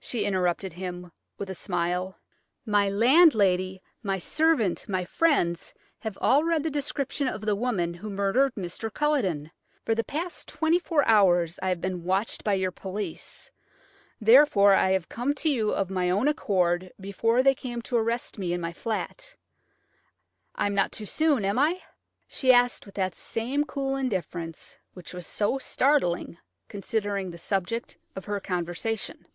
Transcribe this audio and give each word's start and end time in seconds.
she 0.00 0.24
interrupted 0.24 0.72
him, 0.72 1.12
with 1.36 1.50
a 1.50 1.54
smile. 1.54 2.16
"My 2.64 2.88
landlady, 2.88 3.82
my 4.02 4.16
servant, 4.18 4.88
my 4.88 5.04
friends 5.04 5.74
have 5.98 6.16
all 6.18 6.44
read 6.44 6.62
the 6.62 6.70
description 6.70 7.28
of 7.28 7.42
the 7.42 7.56
woman 7.56 7.92
who 7.92 8.08
murdered 8.08 8.54
Mr. 8.54 8.90
Culledon. 8.90 9.50
For 9.84 9.94
the 9.94 10.04
past 10.04 10.48
twenty 10.48 10.78
four 10.78 11.06
hours 11.06 11.58
I 11.62 11.68
have 11.68 11.82
been 11.82 12.04
watched 12.04 12.42
by 12.42 12.54
your 12.54 12.70
police, 12.70 13.50
therefore 14.18 14.72
I 14.72 14.92
have 14.92 15.10
come 15.10 15.34
to 15.34 15.50
you 15.50 15.72
of 15.74 15.90
my 15.90 16.08
own 16.08 16.26
accord, 16.26 16.90
before 16.98 17.42
they 17.42 17.54
came 17.54 17.82
to 17.82 17.96
arrest 17.98 18.38
me 18.38 18.54
in 18.54 18.62
my 18.62 18.72
flat. 18.72 19.36
I 20.54 20.66
am 20.66 20.74
not 20.74 20.90
too 20.90 21.06
soon, 21.06 21.44
am 21.44 21.58
I?" 21.58 21.82
she 22.26 22.50
asked, 22.50 22.86
with 22.86 22.94
that 22.94 23.14
same 23.14 23.64
cool 23.64 23.94
indifference 23.96 24.78
which 24.94 25.12
was 25.12 25.26
so 25.26 25.58
startling, 25.58 26.38
considering 26.68 27.30
the 27.30 27.36
subject 27.36 27.98
of 28.16 28.24
her 28.24 28.40
conversation. 28.40 29.26